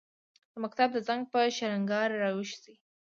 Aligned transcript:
د 0.51 0.53
مکتب 0.63 0.89
د 0.93 0.97
زنګ، 1.07 1.21
په 1.31 1.39
شرنګهار 1.57 2.09
راویښ 2.21 2.49
شي 2.61 2.73